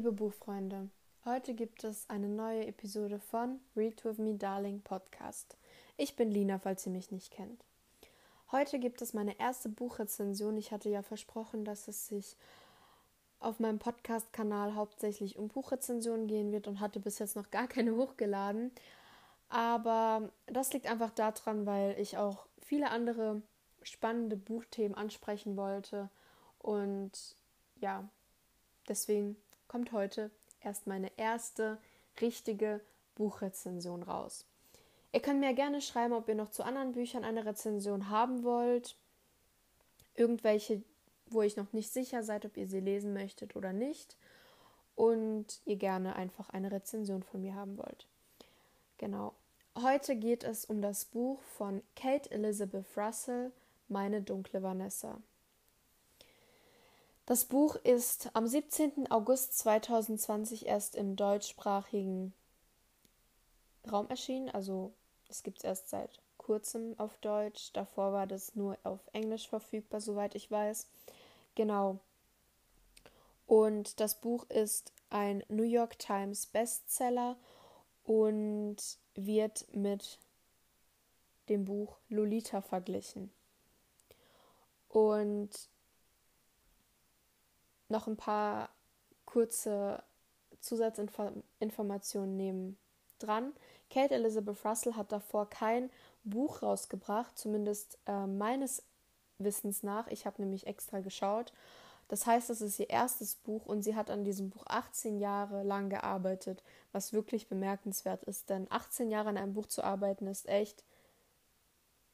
[0.00, 0.88] liebe Buchfreunde,
[1.26, 5.58] heute gibt es eine neue Episode von Read With Me Darling Podcast.
[5.98, 7.62] Ich bin Lina, falls ihr mich nicht kennt.
[8.50, 10.56] Heute gibt es meine erste Buchrezension.
[10.56, 12.38] Ich hatte ja versprochen, dass es sich
[13.40, 17.94] auf meinem Podcast-Kanal hauptsächlich um Buchrezensionen gehen wird und hatte bis jetzt noch gar keine
[17.94, 18.72] hochgeladen.
[19.50, 23.42] Aber das liegt einfach daran, weil ich auch viele andere
[23.82, 26.08] spannende Buchthemen ansprechen wollte.
[26.58, 27.36] Und
[27.82, 28.08] ja,
[28.88, 29.36] deswegen
[29.70, 31.78] kommt heute erst meine erste
[32.20, 32.80] richtige
[33.14, 34.44] Buchrezension raus.
[35.12, 38.96] Ihr könnt mir gerne schreiben, ob ihr noch zu anderen Büchern eine Rezension haben wollt.
[40.16, 40.82] Irgendwelche,
[41.26, 44.16] wo ich noch nicht sicher seid, ob ihr sie lesen möchtet oder nicht.
[44.96, 48.08] Und ihr gerne einfach eine Rezension von mir haben wollt.
[48.98, 49.34] Genau.
[49.80, 53.52] Heute geht es um das Buch von Kate Elizabeth Russell,
[53.86, 55.20] Meine dunkle Vanessa.
[57.30, 59.08] Das Buch ist am 17.
[59.08, 62.34] August 2020 erst im deutschsprachigen
[63.88, 64.50] Raum erschienen.
[64.50, 64.92] Also
[65.28, 67.70] es gibt es erst seit kurzem auf Deutsch.
[67.72, 70.88] Davor war das nur auf Englisch verfügbar, soweit ich weiß.
[71.54, 72.00] Genau.
[73.46, 77.36] Und das Buch ist ein New York Times Bestseller
[78.02, 78.78] und
[79.14, 80.18] wird mit
[81.48, 83.30] dem Buch Lolita verglichen.
[84.88, 85.70] Und
[87.90, 88.70] noch ein paar
[89.24, 90.02] kurze
[90.60, 92.78] Zusatzinformationen nehmen
[93.18, 93.52] dran.
[93.90, 95.90] Kate Elizabeth Russell hat davor kein
[96.24, 98.82] Buch rausgebracht, zumindest äh, meines
[99.38, 100.06] Wissens nach.
[100.08, 101.52] Ich habe nämlich extra geschaut.
[102.08, 105.62] Das heißt, das ist ihr erstes Buch und sie hat an diesem Buch 18 Jahre
[105.62, 110.48] lang gearbeitet, was wirklich bemerkenswert ist, denn 18 Jahre an einem Buch zu arbeiten ist
[110.48, 110.84] echt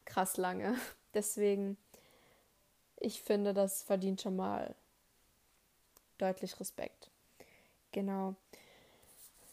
[0.05, 0.75] krass lange.
[1.15, 1.79] Deswegen,
[3.01, 4.75] ich finde, das verdient schon mal
[6.19, 7.11] deutlich Respekt.
[7.93, 8.35] Genau.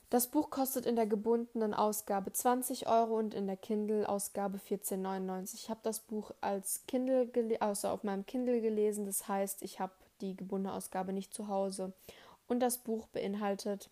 [0.09, 5.55] Das Buch kostet in der gebundenen Ausgabe 20 Euro und in der Kindle-Ausgabe 14,99.
[5.55, 7.27] Ich habe das Buch als Kindle,
[7.59, 9.05] außer auf meinem Kindle gelesen.
[9.05, 11.93] Das heißt, ich habe die gebundene Ausgabe nicht zu Hause.
[12.47, 13.89] Und das Buch beinhaltet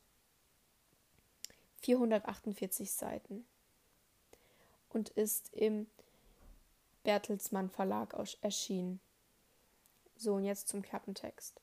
[1.82, 3.44] 448 Seiten
[4.90, 5.88] und ist im
[7.04, 9.00] Bertelsmann Verlag erschienen.
[10.18, 11.60] So, und jetzt zum Klappentext.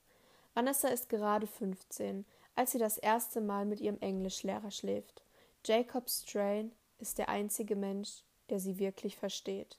[0.58, 2.24] Vanessa ist gerade 15,
[2.56, 5.22] als sie das erste Mal mit ihrem Englischlehrer schläft.
[5.64, 9.78] Jacob Strain ist der einzige Mensch, der sie wirklich versteht.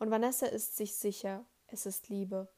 [0.00, 2.48] Und Vanessa ist sich sicher, es ist Liebe.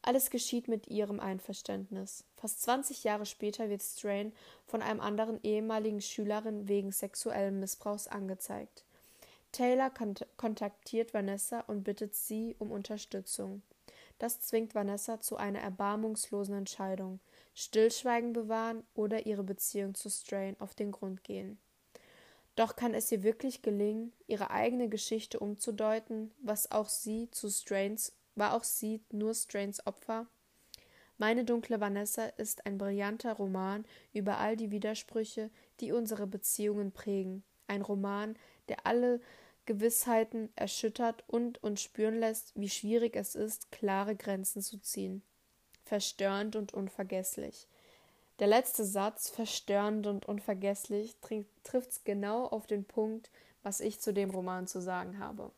[0.00, 2.24] Alles geschieht mit ihrem Einverständnis.
[2.38, 4.32] Fast 20 Jahre später wird Strain
[4.64, 8.82] von einem anderen ehemaligen Schülerin wegen sexuellen Missbrauchs angezeigt.
[9.52, 13.60] Taylor kont kontaktiert Vanessa und bittet sie um Unterstützung.
[14.20, 17.20] Das zwingt Vanessa zu einer erbarmungslosen Entscheidung:
[17.54, 21.58] Stillschweigen bewahren oder ihre Beziehung zu Strain auf den Grund gehen.
[22.54, 28.12] Doch kann es ihr wirklich gelingen, ihre eigene Geschichte umzudeuten, was auch sie zu Strains,
[28.34, 30.26] war auch sie nur Strains Opfer?
[31.16, 35.50] Meine dunkle Vanessa ist ein brillanter Roman über all die Widersprüche,
[35.80, 37.42] die unsere Beziehungen prägen.
[37.68, 38.36] Ein Roman,
[38.68, 39.22] der alle
[39.66, 45.22] Gewissheiten erschüttert und uns spüren lässt, wie schwierig es ist, klare Grenzen zu ziehen.
[45.84, 47.66] Verstörend und unvergesslich.
[48.38, 51.14] Der letzte Satz, verstörend und unvergesslich,
[51.62, 53.30] trifft es genau auf den Punkt,
[53.62, 55.50] was ich zu dem Roman zu sagen habe.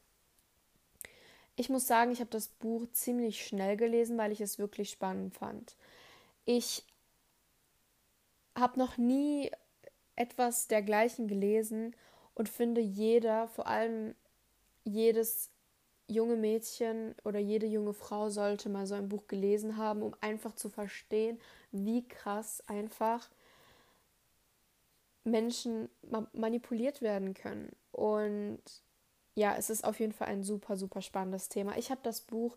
[1.55, 5.35] Ich muss sagen, ich habe das Buch ziemlich schnell gelesen, weil ich es wirklich spannend
[5.35, 5.77] fand.
[6.45, 6.85] Ich
[8.57, 9.51] habe noch nie
[10.17, 11.95] etwas dergleichen gelesen
[12.35, 14.15] und finde jeder, vor allem
[14.85, 15.51] jedes
[16.09, 20.55] junge Mädchen oder jede junge Frau sollte mal so ein Buch gelesen haben, um einfach
[20.55, 21.39] zu verstehen,
[21.71, 23.31] wie krass einfach
[25.25, 27.71] Menschen ma manipuliert werden können.
[27.93, 28.63] Und
[29.35, 31.77] ja, es ist auf jeden Fall ein super, super spannendes Thema.
[31.79, 32.57] Ich habe das Buch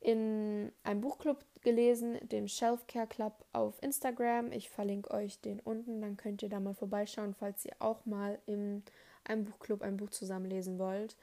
[0.00, 4.50] in einem Buchclub gelesen, dem Shelf Care Club auf Instagram.
[4.50, 8.38] Ich verlinke euch den unten, dann könnt ihr da mal vorbeischauen, falls ihr auch mal
[8.46, 8.82] in
[9.24, 11.16] einem Buchclub ein Buch zusammenlesen wollt.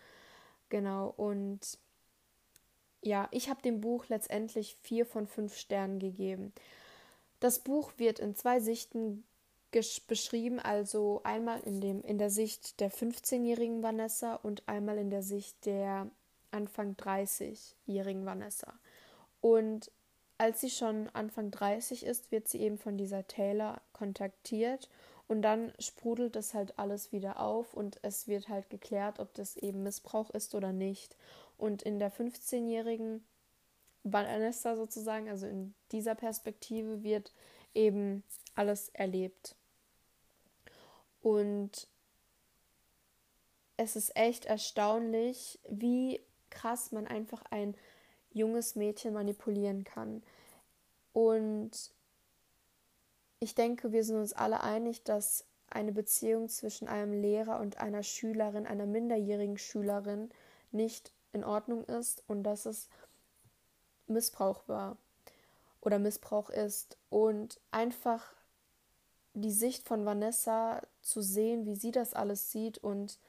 [0.69, 1.77] Genau, und
[3.01, 6.53] ja, ich habe dem Buch letztendlich vier von fünf Sternen gegeben.
[7.39, 9.23] Das Buch wird in zwei Sichten
[10.07, 15.23] beschrieben, also einmal in, dem, in der Sicht der 15-jährigen Vanessa und einmal in der
[15.23, 16.09] Sicht der
[16.51, 18.73] Anfang 30-jährigen Vanessa.
[19.41, 19.91] Und
[20.37, 24.89] als sie schon Anfang 30 ist, wird sie eben von dieser Taylor kontaktiert
[25.29, 29.55] und dann sprudelt das halt alles wieder auf und es wird halt geklärt, ob das
[29.57, 31.15] eben Missbrauch ist oder nicht.
[31.55, 33.23] Und in der 15-jährigen
[34.03, 37.31] Vanessa sozusagen, also in dieser Perspektive, wird
[37.75, 38.23] eben
[38.55, 39.55] alles erlebt.
[41.21, 41.87] Und
[43.77, 47.75] es ist echt erstaunlich, wie krass man einfach ein
[48.31, 50.23] junges Mädchen manipulieren kann.
[51.13, 51.91] Und
[53.39, 58.03] ich denke, wir sind uns alle einig, dass eine Beziehung zwischen einem Lehrer und einer
[58.03, 60.29] Schülerin, einer minderjährigen Schülerin,
[60.71, 62.89] nicht in Ordnung ist und dass es
[64.07, 64.97] Missbrauch war
[65.81, 66.97] oder Missbrauch ist.
[67.09, 68.33] Und einfach
[69.33, 73.19] die Sicht von Vanessa zu sehen, wie sie das alles sieht und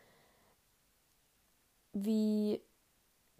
[1.92, 2.60] wie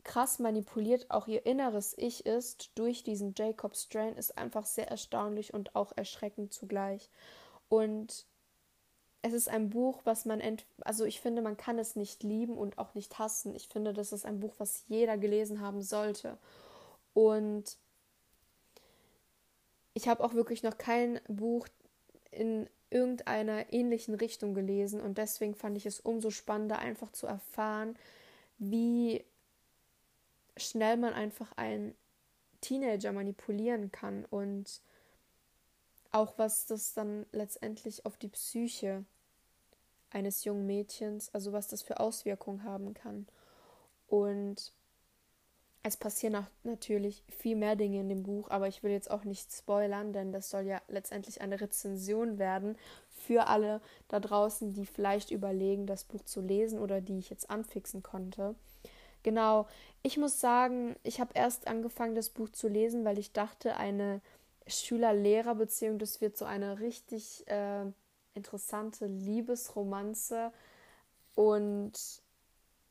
[0.05, 5.55] krass manipuliert auch ihr inneres Ich ist durch diesen Jacob Strain, ist einfach sehr erstaunlich
[5.55, 7.11] und auch erschreckend zugleich.
[7.69, 8.27] Und
[9.23, 12.57] es ist ein Buch, was man, ent also ich finde, man kann es nicht lieben
[12.57, 13.55] und auch nicht hassen.
[13.55, 16.39] Ich finde, das ist ein Buch, was jeder gelesen haben sollte.
[17.13, 17.77] Und
[19.95, 21.69] ich habe auch wirklich noch kein Buch
[22.31, 27.97] in irgendeiner ähnlichen Richtung gelesen und deswegen fand ich es umso spannender, einfach zu erfahren,
[28.59, 29.25] wie
[30.61, 31.95] schnell man einfach einen
[32.61, 34.83] Teenager manipulieren kann und
[36.13, 39.05] auch was das dann letztendlich auf die Psyche
[40.11, 43.27] eines jungen Mädchens, also was das für Auswirkungen haben kann.
[44.09, 44.73] Und
[45.83, 49.51] es passieren natürlich viel mehr Dinge in dem Buch, aber ich will jetzt auch nicht
[49.53, 52.77] spoilern, denn das soll ja letztendlich eine Rezension werden
[53.09, 57.49] für alle da draußen, die vielleicht überlegen, das Buch zu lesen oder die ich jetzt
[57.49, 58.55] anfixen konnte.
[59.23, 59.67] Genau,
[60.03, 64.21] ich muss sagen, ich habe erst angefangen, das Buch zu lesen, weil ich dachte, eine
[64.67, 67.85] Schüler-Lehrer-Beziehung, das wird so eine richtig äh,
[68.35, 70.53] interessante Liebesromanze
[71.35, 71.93] und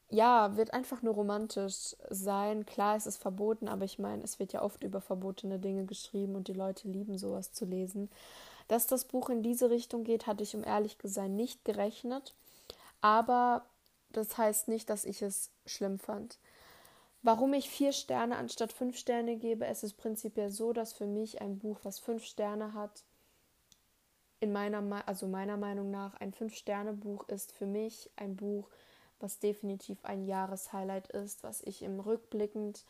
[0.09, 2.65] ja, wird einfach nur romantisch sein.
[2.65, 6.35] Klar, es ist verboten, aber ich meine, es wird ja oft über verbotene Dinge geschrieben
[6.35, 8.09] und die Leute lieben sowas zu lesen.
[8.67, 12.35] Dass das Buch in diese Richtung geht, hatte ich um ehrlich gesagt nicht gerechnet,
[13.01, 13.63] aber
[14.11, 16.39] das heißt nicht, dass ich es schlimm fand.
[17.21, 21.41] Warum ich vier Sterne anstatt fünf Sterne gebe, es ist prinzipiell so, dass für mich
[21.41, 23.03] ein Buch, was fünf Sterne hat,
[24.39, 28.69] in meiner, also meiner Meinung nach ein Fünf-Sterne-Buch ist für mich ein Buch,
[29.19, 32.85] was definitiv ein Jahreshighlight ist, was ich im Rückblickend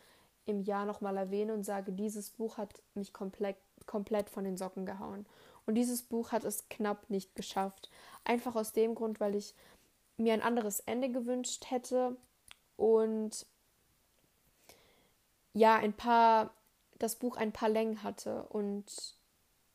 [0.46, 4.86] im Jahr nochmal erwähne und sage, dieses Buch hat mich komplett, komplett von den Socken
[4.86, 5.26] gehauen.
[5.66, 7.90] Und dieses Buch hat es knapp nicht geschafft.
[8.24, 9.56] Einfach aus dem Grund, weil ich
[10.20, 12.16] mir ein anderes Ende gewünscht hätte
[12.76, 13.46] und
[15.54, 16.54] ja, ein paar,
[17.00, 18.86] das Buch ein paar Längen hatte und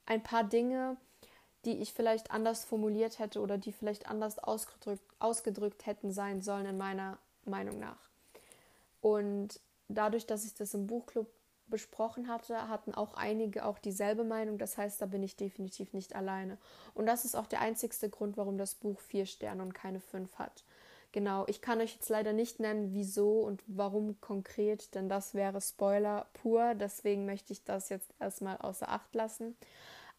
[0.07, 0.97] ein paar Dinge,
[1.65, 6.67] die ich vielleicht anders formuliert hätte oder die vielleicht anders ausgedrückt, ausgedrückt hätten sein sollen,
[6.67, 8.11] in meiner Meinung nach.
[9.01, 11.27] Und dadurch, dass ich das im Buchclub
[11.69, 14.59] besprochen hatte, hatten auch einige auch dieselbe Meinung.
[14.59, 16.59] Das heißt, da bin ich definitiv nicht alleine.
[16.95, 20.39] Und das ist auch der einzigste Grund, warum das Buch vier Sterne und keine fünf
[20.39, 20.65] hat.
[21.13, 25.61] Genau, ich kann euch jetzt leider nicht nennen, wieso und warum konkret, denn das wäre
[25.61, 26.75] Spoiler pur.
[26.75, 29.57] Deswegen möchte ich das jetzt erstmal außer Acht lassen.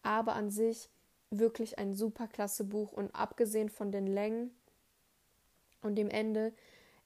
[0.04, 0.90] Aber an sich
[1.32, 4.56] wirklich ein super klasse Buch und abgesehen von den Längen
[5.82, 6.54] und dem Ende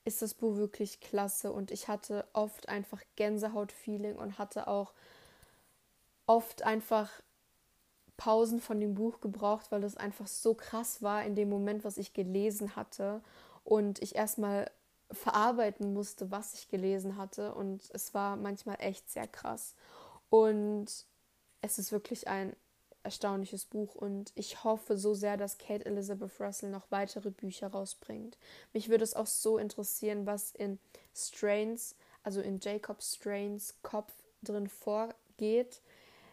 [0.04, 1.52] ist das Buch wirklich klasse.
[1.52, 4.92] Und ich hatte oft einfach Gänsehaut-Feeling und hatte auch
[6.26, 7.10] oft einfach
[8.16, 11.96] Pausen von dem Buch gebraucht, weil das einfach so krass war in dem Moment, was
[11.96, 13.22] ich gelesen hatte
[13.64, 14.70] und ich erstmal
[15.10, 17.54] verarbeiten musste, was ich gelesen hatte.
[17.54, 19.74] Und es war manchmal echt sehr krass.
[20.28, 20.86] Und
[21.62, 22.54] es ist wirklich ein
[23.02, 28.36] erstaunliches Buch und ich hoffe so sehr, dass Kate Elizabeth Russell noch weitere Bücher rausbringt.
[28.72, 30.78] Mich würde es auch so interessieren, was in
[31.14, 35.80] Strains, also in Jacob Strains Kopf drin vorgeht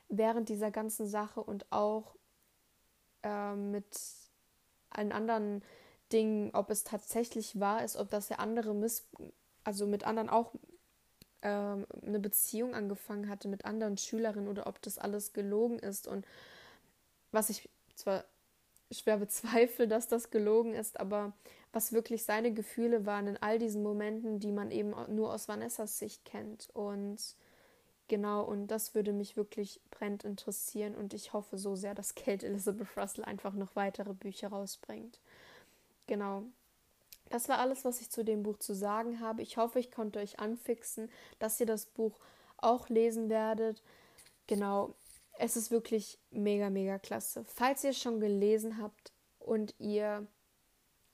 [0.09, 2.15] während dieser ganzen Sache und auch
[3.23, 3.85] äh, mit
[4.89, 5.63] allen anderen
[6.11, 9.05] Dingen, ob es tatsächlich wahr ist, ob das der andere miss
[9.63, 10.53] also mit anderen auch
[11.41, 16.25] äh, eine Beziehung angefangen hatte mit anderen Schülerinnen oder ob das alles gelogen ist und
[17.31, 18.23] was ich zwar
[18.91, 21.33] schwer bezweifle, dass das gelogen ist, aber
[21.73, 25.99] was wirklich seine Gefühle waren in all diesen Momenten, die man eben nur aus Vanessas
[25.99, 26.69] Sicht kennt.
[26.73, 27.35] Und
[28.07, 32.45] genau, und das würde mich wirklich brennend interessieren und ich hoffe so sehr, dass Kate
[32.45, 35.19] Elizabeth Russell einfach noch weitere Bücher rausbringt.
[36.07, 36.43] Genau.
[37.29, 39.41] Das war alles, was ich zu dem Buch zu sagen habe.
[39.41, 42.13] Ich hoffe, ich konnte euch anfixen, dass ihr das Buch
[42.55, 43.83] auch lesen werdet.
[44.47, 44.93] Genau,
[45.39, 47.45] es ist wirklich mega, mega klasse.
[47.45, 50.25] Falls ihr es schon gelesen habt und ihr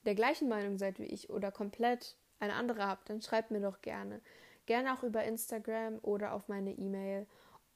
[0.06, 3.82] der gleichen Meinung seid wie ich oder komplett eine andere habt, dann schreibt mir doch
[3.82, 4.22] gerne.
[4.66, 7.28] Gerne auch über Instagram oder auf meine E-Mail.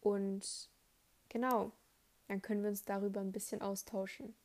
[0.02, 0.70] Und
[1.30, 1.72] genau,
[2.28, 4.36] dann können wir uns darüber ein bisschen austauschen.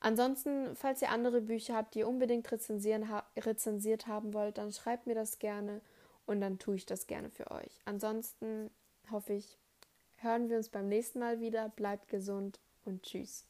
[0.00, 4.72] Ansonsten, falls ihr andere Bücher habt, die ihr unbedingt rezensieren, ha rezensiert haben wollt, dann
[4.72, 5.82] schreibt mir das gerne
[6.24, 7.80] und dann tue ich das gerne für euch.
[7.84, 8.70] Ansonsten
[9.10, 9.58] hoffe ich,
[10.22, 11.68] hören wir uns beim nächsten Mal wieder.
[11.68, 13.49] Bleibt gesund und tschüss.